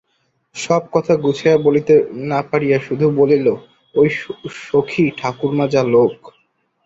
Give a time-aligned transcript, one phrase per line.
[0.55, 1.93] সব কথা গুছাইয়া বলিতে
[2.31, 3.47] না পারিয়া শুধু বলিল,
[3.95, 4.07] ওই
[4.63, 6.13] সখী ঠাকুরমা যা লোক!